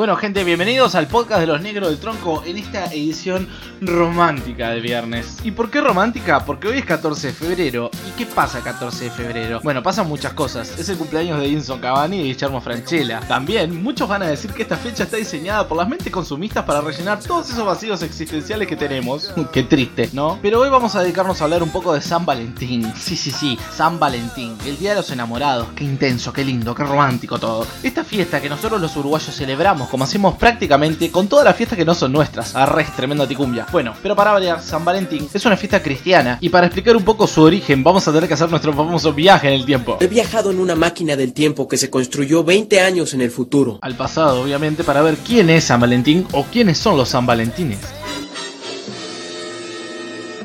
Bueno, 0.00 0.16
gente, 0.16 0.44
bienvenidos 0.44 0.94
al 0.94 1.08
podcast 1.08 1.42
de 1.42 1.46
los 1.46 1.60
negros 1.60 1.90
del 1.90 1.98
tronco 1.98 2.42
en 2.46 2.56
esta 2.56 2.86
edición 2.86 3.46
romántica 3.82 4.70
de 4.70 4.80
viernes. 4.80 5.36
¿Y 5.44 5.50
por 5.50 5.70
qué 5.70 5.82
romántica? 5.82 6.42
Porque 6.46 6.68
hoy 6.68 6.78
es 6.78 6.86
14 6.86 7.26
de 7.26 7.32
febrero. 7.34 7.90
¿Y 8.08 8.12
qué 8.16 8.24
pasa 8.24 8.62
14 8.62 9.04
de 9.04 9.10
febrero? 9.10 9.60
Bueno, 9.62 9.82
pasan 9.82 10.08
muchas 10.08 10.32
cosas. 10.32 10.78
Es 10.78 10.88
el 10.88 10.96
cumpleaños 10.96 11.38
de 11.38 11.48
Inson 11.48 11.80
Cavani 11.80 12.16
y 12.16 12.32
Guillermo 12.32 12.62
Franchella. 12.62 13.20
También, 13.20 13.82
muchos 13.82 14.08
van 14.08 14.22
a 14.22 14.28
decir 14.28 14.54
que 14.54 14.62
esta 14.62 14.78
fecha 14.78 15.02
está 15.04 15.18
diseñada 15.18 15.68
por 15.68 15.76
las 15.76 15.86
mentes 15.86 16.10
consumistas 16.10 16.64
para 16.64 16.80
rellenar 16.80 17.20
todos 17.20 17.50
esos 17.50 17.66
vacíos 17.66 18.02
existenciales 18.02 18.66
que 18.66 18.76
tenemos. 18.76 19.30
qué 19.52 19.64
triste, 19.64 20.08
¿no? 20.14 20.38
Pero 20.40 20.60
hoy 20.60 20.70
vamos 20.70 20.94
a 20.94 21.02
dedicarnos 21.02 21.42
a 21.42 21.44
hablar 21.44 21.62
un 21.62 21.72
poco 21.72 21.92
de 21.92 22.00
San 22.00 22.24
Valentín. 22.24 22.90
Sí, 22.96 23.18
sí, 23.18 23.30
sí, 23.30 23.58
San 23.70 23.98
Valentín. 23.98 24.56
El 24.64 24.78
Día 24.78 24.90
de 24.92 24.96
los 24.96 25.10
Enamorados. 25.10 25.68
Qué 25.76 25.84
intenso, 25.84 26.32
qué 26.32 26.42
lindo, 26.42 26.74
qué 26.74 26.84
romántico 26.84 27.38
todo. 27.38 27.66
Esta 27.82 28.02
fiesta 28.02 28.40
que 28.40 28.48
nosotros 28.48 28.80
los 28.80 28.96
uruguayos 28.96 29.36
celebramos 29.36 29.89
como 29.90 30.04
hacemos 30.04 30.36
prácticamente 30.36 31.10
con 31.10 31.28
todas 31.28 31.44
las 31.44 31.56
fiestas 31.56 31.76
que 31.76 31.84
no 31.84 31.94
son 31.94 32.12
nuestras. 32.12 32.54
Arre, 32.54 32.86
tremendo 32.96 33.26
ticumbia. 33.26 33.66
Bueno, 33.72 33.94
pero 34.02 34.14
para 34.16 34.32
variar, 34.32 34.62
San 34.62 34.84
Valentín 34.84 35.28
es 35.32 35.44
una 35.44 35.56
fiesta 35.56 35.82
cristiana 35.82 36.38
y 36.40 36.48
para 36.48 36.66
explicar 36.66 36.96
un 36.96 37.04
poco 37.04 37.26
su 37.26 37.42
origen 37.42 37.82
vamos 37.82 38.06
a 38.06 38.12
tener 38.12 38.28
que 38.28 38.34
hacer 38.34 38.48
nuestro 38.48 38.72
famoso 38.72 39.12
viaje 39.12 39.48
en 39.48 39.54
el 39.54 39.66
tiempo. 39.66 39.98
He 40.00 40.06
viajado 40.06 40.50
en 40.50 40.60
una 40.60 40.76
máquina 40.76 41.16
del 41.16 41.32
tiempo 41.32 41.68
que 41.68 41.76
se 41.76 41.90
construyó 41.90 42.44
20 42.44 42.80
años 42.80 43.14
en 43.14 43.20
el 43.20 43.30
futuro. 43.30 43.78
Al 43.82 43.96
pasado, 43.96 44.42
obviamente, 44.42 44.84
para 44.84 45.02
ver 45.02 45.16
quién 45.16 45.50
es 45.50 45.64
San 45.64 45.80
Valentín 45.80 46.26
o 46.32 46.44
quiénes 46.44 46.78
son 46.78 46.96
los 46.96 47.08
San 47.08 47.26
Valentines. 47.26 47.99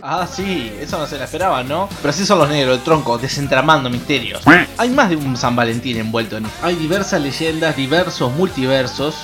Ah, 0.08 0.28
sí, 0.32 0.72
eso 0.80 1.00
no 1.00 1.08
se 1.08 1.18
la 1.18 1.24
esperaba, 1.24 1.64
¿no? 1.64 1.90
Pero 2.00 2.12
así 2.12 2.28
son 2.28 2.38
los 2.38 2.48
negros, 2.48 2.78
el 2.78 2.84
tronco, 2.84 3.18
desentramando 3.18 3.90
misterios. 3.90 4.44
Hay 4.78 4.90
más 4.92 5.10
de 5.10 5.16
un 5.16 5.36
San 5.36 5.56
Valentín 5.56 5.98
envuelto 5.98 6.38
en 6.38 6.46
esto. 6.46 6.58
Hay 6.62 6.76
diversas 6.76 7.20
leyendas, 7.20 7.76
diversos 7.76 8.32
multiversos. 8.34 9.16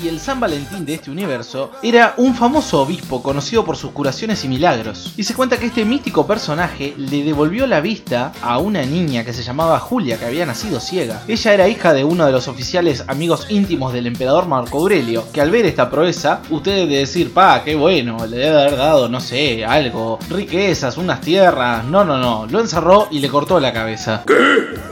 Y 0.00 0.06
el 0.06 0.20
San 0.20 0.38
Valentín 0.38 0.86
de 0.86 0.94
este 0.94 1.10
universo 1.10 1.72
era 1.82 2.14
un 2.18 2.36
famoso 2.36 2.82
obispo 2.82 3.20
conocido 3.20 3.64
por 3.64 3.76
sus 3.76 3.90
curaciones 3.90 4.44
y 4.44 4.48
milagros. 4.48 5.12
Y 5.16 5.24
se 5.24 5.34
cuenta 5.34 5.56
que 5.56 5.66
este 5.66 5.84
místico 5.84 6.24
personaje 6.24 6.94
le 6.96 7.24
devolvió 7.24 7.66
la 7.66 7.80
vista 7.80 8.30
a 8.42 8.58
una 8.58 8.84
niña 8.84 9.24
que 9.24 9.32
se 9.32 9.42
llamaba 9.42 9.80
Julia, 9.80 10.20
que 10.20 10.26
había 10.26 10.46
nacido 10.46 10.78
ciega. 10.78 11.20
Ella 11.26 11.52
era 11.52 11.68
hija 11.68 11.92
de 11.92 12.04
uno 12.04 12.26
de 12.26 12.32
los 12.32 12.46
oficiales 12.46 13.02
amigos 13.08 13.48
íntimos 13.48 13.92
del 13.92 14.06
emperador 14.06 14.46
Marco 14.46 14.78
Aurelio, 14.78 15.24
que 15.32 15.40
al 15.40 15.50
ver 15.50 15.66
esta 15.66 15.90
proeza, 15.90 16.42
ustedes 16.50 16.88
de 16.88 16.98
decir, 16.98 17.34
pa, 17.34 17.64
qué 17.64 17.74
bueno, 17.74 18.24
le 18.24 18.36
debe 18.36 18.60
haber 18.60 18.76
dado, 18.76 19.08
no 19.08 19.18
sé, 19.18 19.64
algo 19.64 19.95
riquezas, 20.28 20.96
unas 20.96 21.20
tierras. 21.20 21.84
No, 21.84 22.04
no, 22.04 22.18
no. 22.18 22.46
Lo 22.46 22.60
encerró 22.60 23.08
y 23.10 23.20
le 23.20 23.28
cortó 23.28 23.60
la 23.60 23.72
cabeza. 23.72 24.24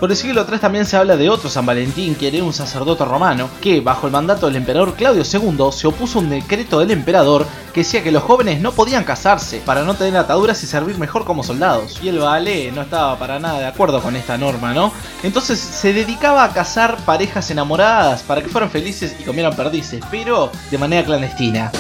Por 0.01 0.11
el 0.11 0.17
siglo 0.17 0.47
III 0.49 0.59
también 0.59 0.87
se 0.87 0.97
habla 0.97 1.17
de 1.17 1.31
otro 1.31 1.49
San 1.49 1.67
Valentín, 1.67 2.15
que 2.15 2.29
era 2.29 2.45
un 2.45 2.53
sacerdote 2.53 3.05
romano, 3.05 3.49
que 3.61 3.81
bajo 3.81 4.07
el 4.07 4.13
mandato 4.13 4.47
del 4.47 4.57
emperador 4.57 4.95
Claudio 4.95 5.23
II 5.23 5.73
se 5.73 5.87
opuso 5.87 6.19
a 6.19 6.23
un 6.23 6.31
decreto 6.31 6.81
del 6.81 6.91
emperador 6.91 7.47
que 7.73 7.81
decía 7.81 8.03
que 8.03 8.13
los 8.13 8.23
jóvenes 8.23 8.61
no 8.61 8.73
podían 8.73 9.05
casarse 9.05 9.61
para 9.65 9.83
no 9.83 9.95
tener 9.95 10.17
ataduras 10.17 10.63
y 10.63 10.67
servir 10.67 10.97
mejor 10.99 11.25
como 11.25 11.43
soldados. 11.43 11.99
Y 12.03 12.09
el 12.09 12.19
Vale 12.19 12.71
no 12.73 12.83
estaba 12.83 13.19
para 13.19 13.39
nada 13.39 13.59
de 13.59 13.67
acuerdo 13.67 14.01
con 14.01 14.17
esta 14.17 14.39
norma, 14.39 14.73
¿no? 14.73 14.93
Entonces 15.23 15.59
se 15.59 15.93
dedicaba 15.93 16.45
a 16.45 16.53
casar 16.53 16.97
parejas 17.05 17.51
enamoradas 17.51 18.23
para 18.23 18.43
que 18.43 18.49
fueran 18.49 18.71
felices 18.71 19.17
y 19.19 19.25
comieran 19.25 19.57
perdices, 19.57 20.03
pero 20.11 20.51
de 20.71 20.79
manera 20.79 21.05
clandestina. 21.05 21.73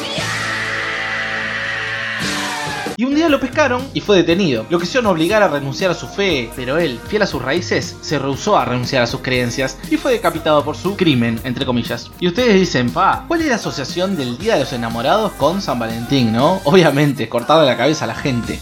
Y 2.96 3.04
un 3.04 3.14
día 3.14 3.28
lo 3.28 3.40
pescaron 3.40 3.82
y 3.92 4.00
fue 4.00 4.18
detenido. 4.18 4.66
Lo 4.70 4.78
quisieron 4.78 5.10
obligar 5.10 5.42
a 5.42 5.48
renunciar 5.48 5.90
a 5.90 5.94
su 5.94 6.06
fe, 6.06 6.50
pero 6.54 6.78
él, 6.78 7.00
fiel 7.08 7.22
a 7.22 7.26
sus 7.26 7.42
raíces, 7.42 7.96
se 8.00 8.18
rehusó 8.20 8.56
a 8.56 8.64
renunciar 8.64 9.02
a 9.02 9.08
sus 9.08 9.20
creencias 9.20 9.78
y 9.90 9.96
fue 9.96 10.12
decapitado 10.12 10.64
por 10.64 10.76
su 10.76 10.96
crimen, 10.96 11.40
entre 11.42 11.66
comillas. 11.66 12.10
Y 12.20 12.28
ustedes 12.28 12.54
dicen, 12.54 12.90
pa, 12.90 13.24
¿cuál 13.26 13.40
es 13.40 13.48
la 13.48 13.56
asociación 13.56 14.16
del 14.16 14.38
Día 14.38 14.54
de 14.54 14.60
los 14.60 14.72
Enamorados 14.72 15.32
con 15.32 15.60
San 15.60 15.80
Valentín, 15.80 16.32
no? 16.32 16.60
Obviamente, 16.64 17.28
cortarle 17.28 17.66
la 17.66 17.76
cabeza 17.76 18.04
a 18.04 18.08
la 18.08 18.14
gente. 18.14 18.60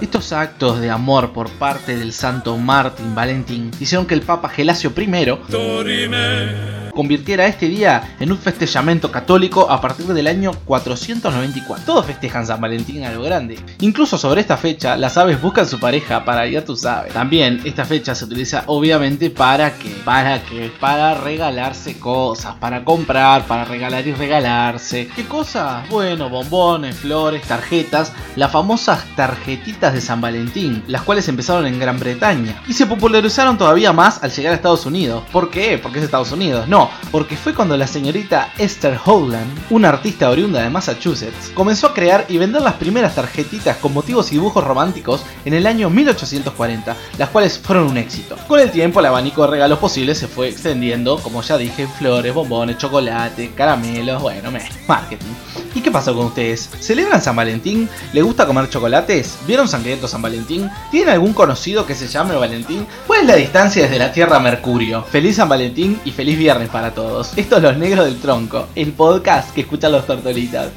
Estos 0.00 0.32
actos 0.32 0.80
de 0.80 0.90
amor 0.90 1.32
por 1.32 1.50
parte 1.50 1.96
del 1.96 2.12
santo 2.12 2.56
Martín 2.56 3.14
Valentín 3.14 3.70
hicieron 3.80 4.06
que 4.06 4.14
el 4.14 4.22
Papa 4.22 4.48
Gelasio 4.48 4.92
I 4.96 6.87
convirtiera 6.98 7.46
este 7.46 7.68
día 7.68 8.16
en 8.18 8.32
un 8.32 8.38
festejamiento 8.38 9.12
católico 9.12 9.70
a 9.70 9.80
partir 9.80 10.06
del 10.06 10.26
año 10.26 10.50
494. 10.64 11.84
Todos 11.86 12.06
festejan 12.06 12.44
San 12.44 12.60
Valentín 12.60 13.04
a 13.04 13.12
lo 13.12 13.22
grande. 13.22 13.56
Incluso 13.78 14.18
sobre 14.18 14.40
esta 14.40 14.56
fecha, 14.56 14.96
las 14.96 15.16
aves 15.16 15.40
buscan 15.40 15.68
su 15.68 15.78
pareja 15.78 16.24
para, 16.24 16.44
ya 16.48 16.64
tú 16.64 16.74
sabes. 16.74 17.12
También 17.12 17.60
esta 17.64 17.84
fecha 17.84 18.16
se 18.16 18.24
utiliza 18.24 18.64
obviamente 18.66 19.30
para 19.30 19.78
que, 19.78 19.90
para 20.04 20.42
que, 20.42 20.72
para 20.80 21.14
regalarse 21.14 22.00
cosas, 22.00 22.56
para 22.56 22.84
comprar, 22.84 23.46
para 23.46 23.64
regalar 23.64 24.04
y 24.04 24.12
regalarse. 24.14 25.08
¿Qué 25.14 25.24
cosas? 25.24 25.88
Bueno, 25.90 26.28
bombones, 26.28 26.96
flores, 26.96 27.42
tarjetas, 27.42 28.12
las 28.34 28.50
famosas 28.50 29.04
tarjetitas 29.14 29.94
de 29.94 30.00
San 30.00 30.20
Valentín, 30.20 30.82
las 30.88 31.02
cuales 31.02 31.28
empezaron 31.28 31.64
en 31.64 31.78
Gran 31.78 32.00
Bretaña 32.00 32.60
y 32.66 32.72
se 32.72 32.86
popularizaron 32.86 33.56
todavía 33.56 33.92
más 33.92 34.20
al 34.24 34.32
llegar 34.32 34.52
a 34.52 34.56
Estados 34.56 34.84
Unidos. 34.84 35.22
¿Por 35.30 35.48
qué? 35.48 35.78
Porque 35.80 36.00
es 36.00 36.04
Estados 36.04 36.32
Unidos. 36.32 36.66
No, 36.66 36.87
porque 37.10 37.36
fue 37.36 37.54
cuando 37.54 37.76
la 37.76 37.86
señorita 37.86 38.52
Esther 38.58 38.98
Howland, 39.04 39.50
una 39.70 39.88
artista 39.88 40.30
oriunda 40.30 40.62
de 40.62 40.70
Massachusetts, 40.70 41.50
comenzó 41.54 41.88
a 41.88 41.94
crear 41.94 42.26
y 42.28 42.38
vender 42.38 42.62
las 42.62 42.74
primeras 42.74 43.14
tarjetitas 43.14 43.76
con 43.78 43.94
motivos 43.94 44.30
y 44.30 44.36
dibujos 44.36 44.64
románticos 44.64 45.24
en 45.44 45.54
el 45.54 45.66
año 45.66 45.90
1840, 45.90 46.96
las 47.18 47.28
cuales 47.30 47.58
fueron 47.58 47.88
un 47.88 47.98
éxito. 47.98 48.36
Con 48.46 48.60
el 48.60 48.70
tiempo 48.70 49.00
el 49.00 49.06
abanico 49.06 49.42
de 49.42 49.48
regalos 49.48 49.78
posibles 49.78 50.18
se 50.18 50.28
fue 50.28 50.48
extendiendo, 50.48 51.18
como 51.18 51.42
ya 51.42 51.56
dije, 51.56 51.86
flores, 51.86 52.34
bombones, 52.34 52.78
chocolate, 52.78 53.52
caramelos, 53.54 54.20
bueno, 54.22 54.50
me, 54.50 54.62
marketing. 54.86 55.34
¿Y 55.74 55.80
qué 55.80 55.90
pasó 55.90 56.14
con 56.14 56.26
ustedes? 56.26 56.68
¿Celebran 56.80 57.22
San 57.22 57.36
Valentín? 57.36 57.88
¿Le 58.12 58.22
gusta 58.22 58.46
comer 58.46 58.68
chocolates? 58.68 59.38
¿Vieron 59.46 59.68
Sangriento 59.68 60.08
San 60.08 60.22
Valentín? 60.22 60.70
¿Tienen 60.90 61.10
algún 61.10 61.32
conocido 61.32 61.86
que 61.86 61.94
se 61.94 62.08
llame 62.08 62.34
Valentín? 62.34 62.86
¿Cuál 63.06 63.20
es 63.20 63.26
la 63.26 63.36
distancia 63.36 63.82
desde 63.82 63.98
la 63.98 64.12
Tierra 64.12 64.36
a 64.36 64.40
Mercurio? 64.40 65.04
Feliz 65.04 65.36
San 65.36 65.48
Valentín 65.48 66.00
y 66.04 66.10
feliz 66.10 66.38
viernes 66.38 66.68
para 66.78 66.94
todos. 66.94 67.36
Esto 67.36 67.56
es 67.56 67.62
Los 67.64 67.76
Negros 67.76 68.04
del 68.04 68.20
Tronco, 68.20 68.68
el 68.76 68.92
podcast 68.92 69.52
que 69.52 69.62
escuchan 69.62 69.90
los 69.90 70.06
tortolitas. 70.06 70.68